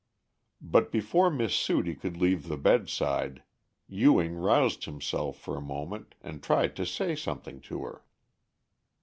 [0.63, 3.43] But before Miss Sudie could leave the bedside,
[3.87, 8.03] Ewing roused himself for a moment, and tried to say something to her.